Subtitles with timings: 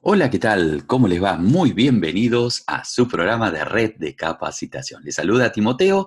[0.00, 0.86] Hola, ¿qué tal?
[0.86, 1.36] ¿Cómo les va?
[1.36, 5.02] Muy bienvenidos a su programa de red de capacitación.
[5.02, 6.06] Les saluda Timoteo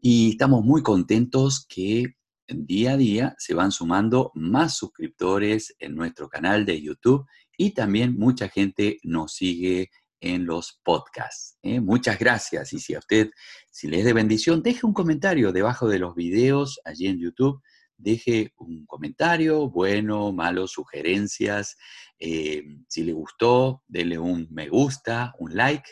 [0.00, 2.14] y estamos muy contentos que
[2.46, 7.26] día a día se van sumando más suscriptores en nuestro canal de YouTube
[7.56, 11.58] y también mucha gente nos sigue en los podcasts.
[11.62, 11.80] ¿eh?
[11.80, 13.30] Muchas gracias y si a usted,
[13.70, 17.60] si le es de bendición, deje un comentario debajo de los videos allí en YouTube
[17.96, 21.76] deje un comentario, bueno, malo, sugerencias.
[22.18, 25.90] Eh, si le gustó, dele un me gusta, un like,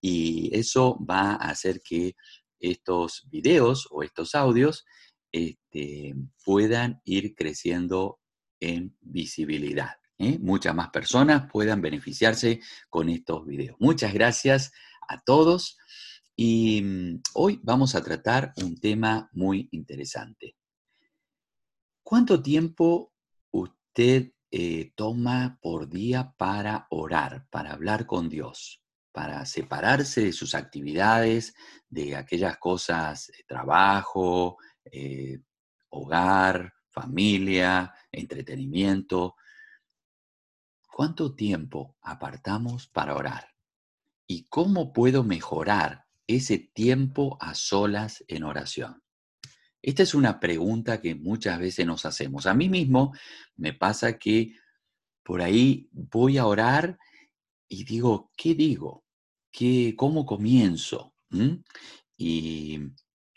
[0.00, 2.14] y eso va a hacer que
[2.58, 4.84] estos videos o estos audios
[5.32, 6.14] este,
[6.44, 8.20] puedan ir creciendo
[8.60, 9.96] en visibilidad.
[10.18, 10.38] ¿eh?
[10.40, 13.76] Muchas más personas puedan beneficiarse con estos videos.
[13.80, 14.72] Muchas gracias
[15.08, 15.78] a todos
[16.36, 20.56] y mm, hoy vamos a tratar un tema muy interesante.
[22.02, 23.12] ¿Cuánto tiempo
[23.52, 30.54] usted eh, toma por día para orar, para hablar con Dios, para separarse de sus
[30.54, 31.54] actividades,
[31.88, 35.40] de aquellas cosas, eh, trabajo, eh,
[35.90, 39.36] hogar, familia, entretenimiento?
[40.86, 43.48] ¿Cuánto tiempo apartamos para orar?
[44.26, 49.02] ¿Y cómo puedo mejorar ese tiempo a solas en oración?
[49.82, 52.46] Esta es una pregunta que muchas veces nos hacemos.
[52.46, 53.12] A mí mismo
[53.56, 54.54] me pasa que
[55.24, 56.98] por ahí voy a orar
[57.68, 59.04] y digo, ¿qué digo?
[59.50, 61.14] ¿Qué, ¿Cómo comienzo?
[61.30, 61.56] ¿Mm?
[62.16, 62.78] Y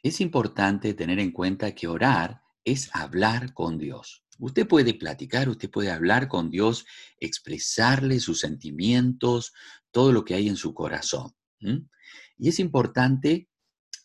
[0.04, 4.24] es importante tener en cuenta que orar es hablar con Dios.
[4.38, 6.86] Usted puede platicar, usted puede hablar con Dios,
[7.20, 9.54] expresarle sus sentimientos,
[9.92, 11.32] todo lo que hay en su corazón.
[12.38, 13.48] Y es importante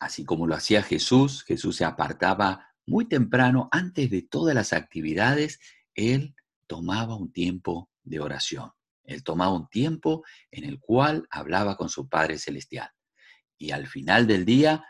[0.01, 5.59] así como lo hacía Jesús, Jesús se apartaba muy temprano, antes de todas las actividades,
[5.93, 6.35] él
[6.65, 8.71] tomaba un tiempo de oración.
[9.03, 12.89] Él tomaba un tiempo en el cual hablaba con su Padre Celestial.
[13.59, 14.83] Y al final del día,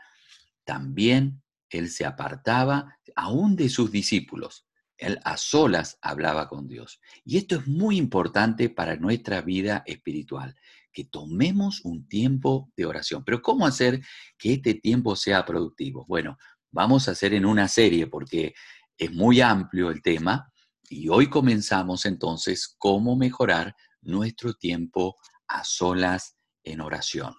[0.63, 4.65] también él se apartaba aún de sus discípulos.
[4.97, 7.01] Él a solas hablaba con Dios.
[7.25, 10.55] Y esto es muy importante para nuestra vida espiritual
[10.91, 13.23] que tomemos un tiempo de oración.
[13.23, 14.01] Pero ¿cómo hacer
[14.37, 16.05] que este tiempo sea productivo?
[16.07, 16.37] Bueno,
[16.71, 18.53] vamos a hacer en una serie porque
[18.97, 20.51] es muy amplio el tema
[20.89, 27.33] y hoy comenzamos entonces cómo mejorar nuestro tiempo a solas en oración.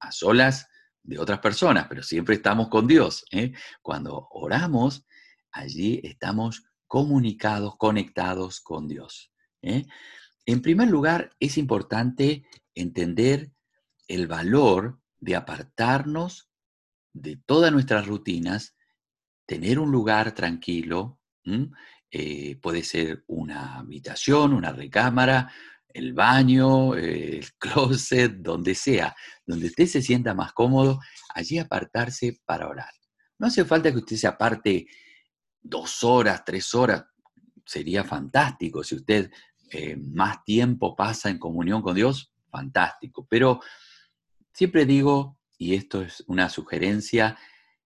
[0.00, 0.66] A solas
[1.02, 3.24] de otras personas, pero siempre estamos con Dios.
[3.30, 3.52] ¿eh?
[3.82, 5.06] Cuando oramos,
[5.52, 9.32] allí estamos comunicados, conectados con Dios.
[9.62, 9.84] ¿eh?
[10.46, 13.52] En primer lugar, es importante entender
[14.08, 16.48] el valor de apartarnos
[17.12, 18.74] de todas nuestras rutinas,
[19.46, 21.20] tener un lugar tranquilo,
[22.10, 25.50] eh, puede ser una habitación, una recámara,
[25.88, 29.14] el baño, el closet, donde sea,
[29.46, 31.00] donde usted se sienta más cómodo,
[31.34, 32.90] allí apartarse para orar.
[33.38, 34.86] No hace falta que usted se aparte
[35.62, 37.04] dos horas, tres horas,
[37.64, 39.30] sería fantástico si usted
[39.70, 43.26] eh, más tiempo pasa en comunión con Dios, fantástico.
[43.28, 43.60] Pero
[44.52, 47.36] siempre digo, y esto es una sugerencia,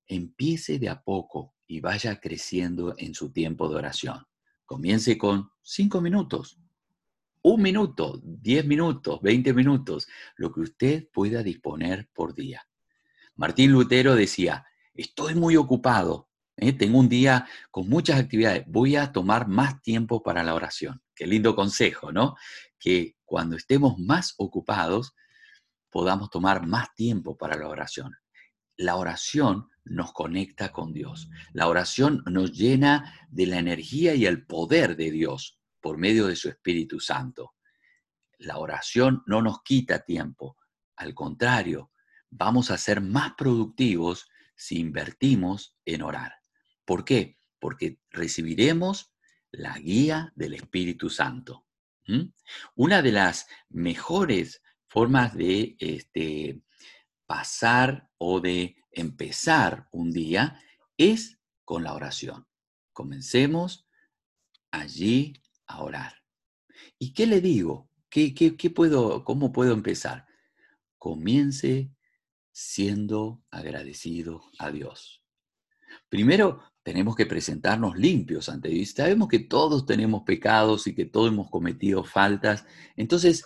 [0.06, 4.26] empiece de a poco y vaya creciendo en su tiempo de oración.
[4.66, 6.58] Comience con cinco minutos,
[7.42, 10.06] un minuto, diez minutos, veinte minutos,
[10.36, 12.60] lo que usted pueda disponer por día.
[13.36, 16.74] Martín Lutero decía, estoy muy ocupado, ¿eh?
[16.74, 21.00] tengo un día con muchas actividades, voy a tomar más tiempo para la oración.
[21.14, 22.34] Qué lindo consejo, ¿no?
[22.78, 25.15] Que cuando estemos más ocupados,
[25.91, 28.16] podamos tomar más tiempo para la oración.
[28.78, 31.28] La oración nos conecta con Dios.
[31.53, 36.37] La oración nos llena de la energía y el poder de Dios por medio de
[36.37, 37.55] su Espíritu Santo.
[38.39, 40.56] La oración no nos quita tiempo.
[40.97, 41.93] Al contrario,
[42.31, 46.33] vamos a ser más productivos si invertimos en orar.
[46.87, 47.39] ¿Por qué?
[47.59, 49.12] Porque recibiremos
[49.50, 51.67] la guía del Espíritu Santo.
[52.75, 56.63] Una de las mejores formas de este,
[57.27, 60.60] pasar o de empezar un día
[60.97, 62.47] es con la oración.
[62.93, 63.87] Comencemos
[64.71, 65.34] allí
[65.66, 66.15] a orar.
[66.99, 67.91] ¿Y qué le digo?
[68.09, 70.27] ¿Qué, qué puedo, ¿Cómo puedo empezar?
[70.97, 71.93] Comience
[72.53, 75.17] siendo agradecido a Dios.
[76.09, 78.91] Primero, tenemos que presentarnos limpios ante Dios.
[78.91, 82.65] Sabemos que todos tenemos pecados y que todos hemos cometido faltas.
[82.97, 83.45] Entonces,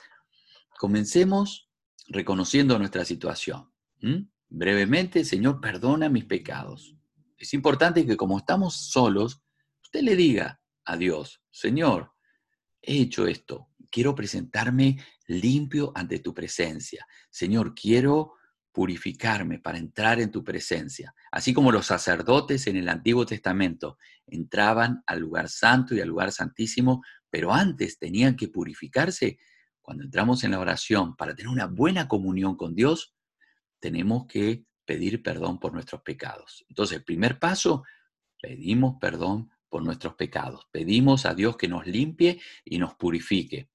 [0.79, 1.69] comencemos
[2.09, 3.73] reconociendo nuestra situación.
[4.49, 6.97] Brevemente, Señor, perdona mis pecados.
[7.37, 9.43] Es importante que como estamos solos,
[9.83, 12.13] usted le diga a Dios, Señor,
[12.81, 17.07] he hecho esto, quiero presentarme limpio ante tu presencia.
[17.31, 18.35] Señor, quiero
[18.73, 21.15] purificarme para entrar en tu presencia.
[21.31, 26.33] Así como los sacerdotes en el Antiguo Testamento entraban al lugar santo y al lugar
[26.33, 29.39] santísimo, pero antes tenían que purificarse.
[29.81, 33.15] Cuando entramos en la oración para tener una buena comunión con Dios,
[33.79, 36.65] tenemos que pedir perdón por nuestros pecados.
[36.69, 37.83] Entonces, el primer paso,
[38.41, 40.67] pedimos perdón por nuestros pecados.
[40.71, 43.71] Pedimos a Dios que nos limpie y nos purifique.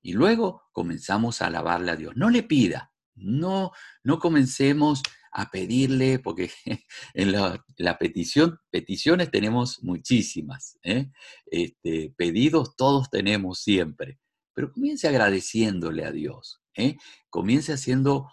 [0.00, 2.16] Y luego comenzamos a alabarle a Dios.
[2.16, 3.72] No le pida, no,
[4.02, 6.50] no comencemos a pedirle, porque
[7.14, 11.10] en la, petición, peticiones tenemos muchísimas, ¿eh?
[11.46, 14.18] este, pedidos todos tenemos siempre,
[14.54, 16.96] pero comience agradeciéndole a Dios, ¿eh?
[17.30, 18.30] comience haciendo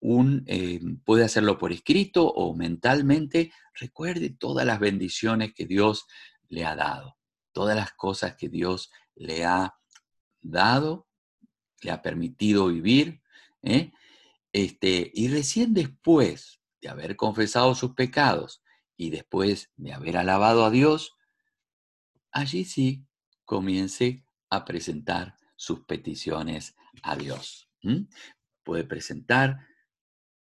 [0.00, 6.06] un, eh, puede hacerlo por escrito o mentalmente, recuerde todas las bendiciones que Dios
[6.48, 7.16] le ha dado,
[7.52, 9.74] todas las cosas que Dios le ha
[10.40, 11.06] dado,
[11.82, 13.20] le ha permitido vivir,
[13.62, 13.92] ¿eh?
[14.52, 18.62] Este, y recién después de haber confesado sus pecados
[18.96, 21.16] y después de haber alabado a Dios,
[22.32, 23.06] allí sí
[23.44, 27.68] comience a presentar sus peticiones a Dios.
[28.62, 29.66] Puede presentar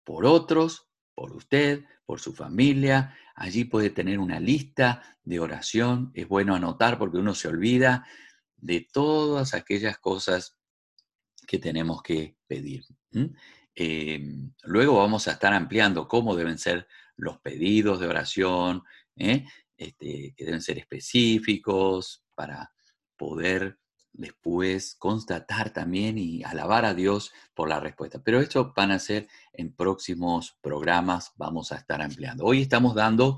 [0.04, 3.16] por otros, por usted, por su familia.
[3.34, 6.10] Allí puede tener una lista de oración.
[6.14, 8.06] Es bueno anotar porque uno se olvida
[8.56, 10.56] de todas aquellas cosas
[11.46, 12.84] que tenemos que pedir.
[13.74, 16.86] Em, luego vamos a estar ampliando cómo deben ser
[17.16, 18.84] los pedidos de oración,
[19.16, 19.46] ¿eh?
[19.76, 22.72] este, que deben ser específicos para
[23.16, 23.78] poder
[24.12, 28.22] después constatar también y alabar a Dios por la respuesta.
[28.22, 32.44] Pero esto van a ser en próximos programas, vamos a estar ampliando.
[32.44, 33.36] Hoy estamos dando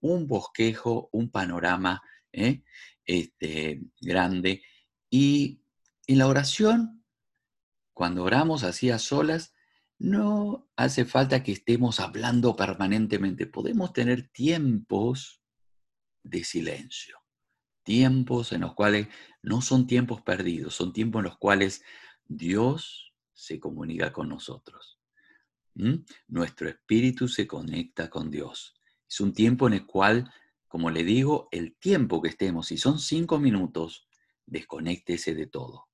[0.00, 2.02] un bosquejo, un panorama
[2.32, 2.62] ¿eh?
[3.04, 4.62] este, grande
[5.10, 5.60] y
[6.06, 7.04] en la oración,
[7.92, 9.53] cuando oramos así a solas,
[9.98, 15.42] no hace falta que estemos hablando permanentemente, podemos tener tiempos
[16.22, 17.24] de silencio
[17.84, 19.06] tiempos en los cuales
[19.42, 21.84] no son tiempos perdidos, son tiempos en los cuales
[22.26, 24.98] Dios se comunica con nosotros.
[26.28, 28.74] Nuestro espíritu se conecta con Dios.
[29.08, 30.32] Es un tiempo en el cual,
[30.66, 34.08] como le digo, el tiempo que estemos, si son cinco minutos,
[34.46, 35.88] desconéctese de todo.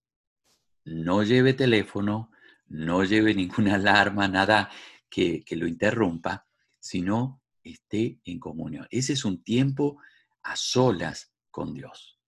[0.84, 2.30] No lleve teléfono,
[2.70, 4.70] no lleve ninguna alarma, nada
[5.08, 6.46] que, que lo interrumpa,
[6.78, 8.86] sino esté en comunión.
[8.90, 9.98] Ese es un tiempo
[10.42, 12.20] a solas con Dios.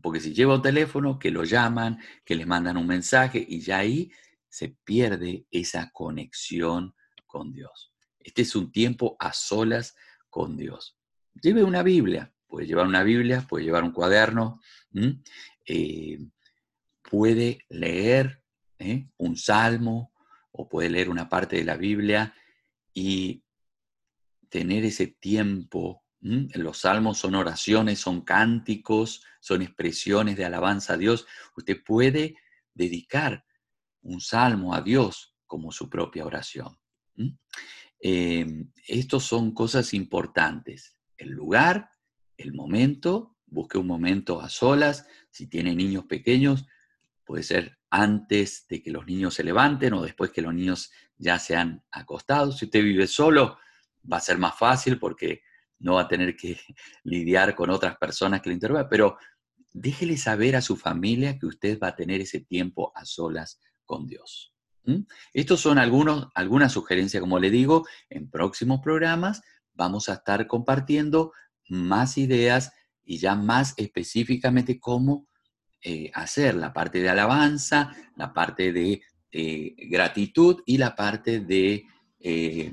[0.00, 3.78] Porque si lleva un teléfono, que lo llaman, que les mandan un mensaje y ya
[3.78, 4.12] ahí
[4.48, 6.94] se pierde esa conexión
[7.26, 7.92] con Dios.
[8.20, 9.96] Este es un tiempo a solas
[10.30, 10.96] con Dios.
[11.40, 14.60] Lleve una Biblia, puede llevar una Biblia, puede llevar un cuaderno,
[15.66, 16.18] eh,
[17.02, 18.41] puede leer
[18.82, 19.08] ¿eh?
[19.18, 20.12] un salmo
[20.50, 22.34] o puede leer una parte de la Biblia
[22.92, 23.42] y
[24.48, 31.26] tener ese tiempo los salmos son oraciones, son cánticos, son expresiones de alabanza a Dios.
[31.56, 32.36] Usted puede
[32.74, 33.44] dedicar
[34.02, 36.78] un salmo a Dios como su propia oración.
[37.98, 40.96] Em, estos son cosas importantes.
[41.16, 41.90] El lugar,
[42.36, 45.06] el momento, busque un momento a solas.
[45.30, 46.66] Si tiene niños pequeños,
[47.24, 51.38] puede ser antes de que los niños se levanten o después que los niños ya
[51.38, 52.50] se han acostado.
[52.50, 53.58] Si usted vive solo,
[54.10, 55.42] va a ser más fácil porque
[55.78, 56.58] no va a tener que
[57.04, 59.18] lidiar con otras personas que le interrogan, pero
[59.70, 64.06] déjele saber a su familia que usted va a tener ese tiempo a solas con
[64.06, 64.54] Dios.
[65.34, 69.42] Estos son algunos, algunas sugerencias, como le digo, en próximos programas
[69.74, 71.32] vamos a estar compartiendo
[71.68, 72.72] más ideas
[73.04, 75.28] y ya más específicamente cómo
[75.84, 81.84] eh, hacer la parte de alabanza, la parte de eh, gratitud y la parte de
[82.20, 82.72] eh,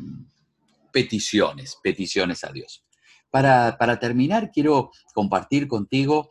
[0.93, 2.85] peticiones, peticiones a Dios.
[3.31, 6.29] Para, terminar, quiero compartir contigo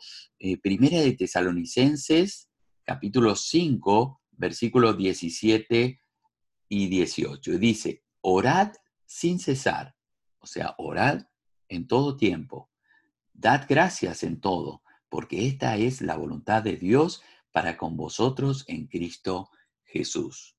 [0.63, 2.49] Primera de Tesalonicenses,
[2.85, 6.01] capítulo 5, versículos 17
[6.69, 7.59] y 18.
[7.59, 8.73] Dice, orad
[9.05, 9.97] sin cesar,
[10.39, 11.23] o sea, orad
[11.69, 12.71] en todo tiempo,
[13.33, 17.23] dad gracias en todo, porque esta es la voluntad de Dios
[17.53, 19.51] para con vosotros en Cristo
[19.85, 20.57] Jesús.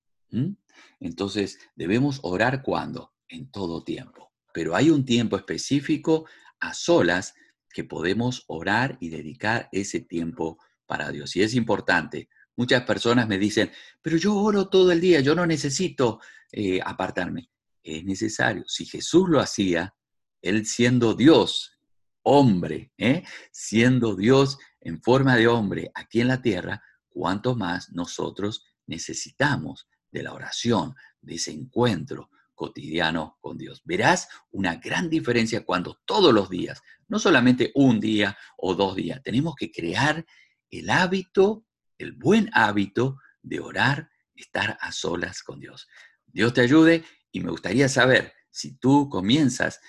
[0.99, 3.13] Entonces, debemos orar cuando?
[3.27, 6.25] En todo tiempo pero hay un tiempo específico
[6.59, 7.33] a solas
[7.71, 11.35] que podemos orar y dedicar ese tiempo para Dios.
[11.35, 12.29] Y es importante.
[12.55, 16.19] Muchas personas me dicen, pero yo oro todo el día, yo no necesito
[16.51, 17.49] eh, apartarme.
[17.83, 18.63] Es necesario.
[18.67, 19.95] Si Jesús lo hacía,
[20.41, 21.78] Él siendo Dios,
[22.31, 23.23] hombre, ¿eh?
[23.51, 30.21] siendo Dios en forma de hombre aquí en la tierra, cuanto más nosotros necesitamos de
[30.21, 33.81] la oración, de ese encuentro cotidiano con Dios.
[33.83, 39.23] Verás una gran diferencia cuando todos los días, no solamente un día o dos días,
[39.23, 40.23] tenemos que crear
[40.69, 41.65] el hábito,
[41.97, 45.87] el buen hábito de orar, estar a solas con Dios.
[46.27, 49.79] Dios te ayude y me gustaría saber si tú comienzas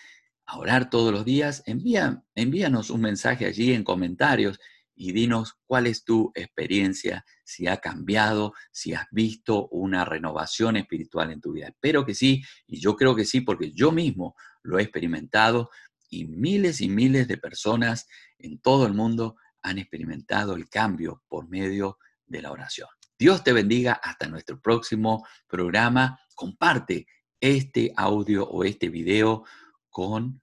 [0.57, 4.59] orar todos los días, envía, envíanos un mensaje allí en comentarios
[4.95, 11.30] y dinos cuál es tu experiencia, si ha cambiado, si has visto una renovación espiritual
[11.30, 11.69] en tu vida.
[11.69, 15.71] Espero que sí, y yo creo que sí, porque yo mismo lo he experimentado
[16.11, 21.49] y miles y miles de personas en todo el mundo han experimentado el cambio por
[21.49, 22.88] medio de la oración.
[23.19, 26.19] Dios te bendiga hasta nuestro próximo programa.
[26.35, 27.07] Comparte
[27.40, 29.45] este audio o este video
[29.90, 30.42] con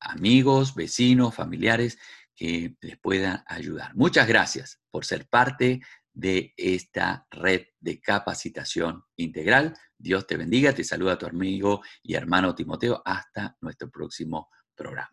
[0.00, 1.98] amigos, vecinos, familiares
[2.34, 3.94] que les puedan ayudar.
[3.94, 5.80] Muchas gracias por ser parte
[6.12, 9.76] de esta red de capacitación integral.
[9.96, 13.02] Dios te bendiga, te saluda tu amigo y hermano Timoteo.
[13.04, 15.08] Hasta nuestro próximo programa.